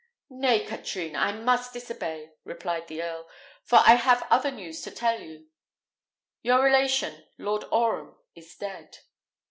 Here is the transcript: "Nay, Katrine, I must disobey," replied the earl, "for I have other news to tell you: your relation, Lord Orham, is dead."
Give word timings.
"Nay, 0.31 0.65
Katrine, 0.65 1.15
I 1.15 1.31
must 1.31 1.73
disobey," 1.73 2.31
replied 2.43 2.87
the 2.87 3.03
earl, 3.03 3.29
"for 3.63 3.81
I 3.85 3.93
have 3.97 4.25
other 4.31 4.49
news 4.49 4.81
to 4.81 4.89
tell 4.89 5.21
you: 5.21 5.49
your 6.41 6.63
relation, 6.63 7.27
Lord 7.37 7.65
Orham, 7.71 8.15
is 8.33 8.55
dead." 8.55 8.97